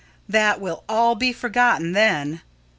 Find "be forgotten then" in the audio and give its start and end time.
1.13-2.41